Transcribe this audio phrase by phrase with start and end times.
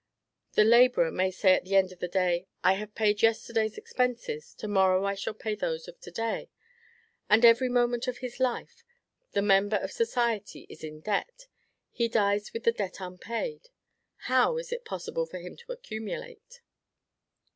[0.53, 4.55] The laborer may say at the end of the day, "I have paid yesterday's expenses;
[4.55, 6.49] to morrow I shall pay those of today."
[7.29, 8.83] At every moment of his life,
[9.33, 11.45] the member of society is in debt;
[11.91, 13.69] he dies with the debt unpaid:
[14.25, 16.61] how is it possible for him to accumulate?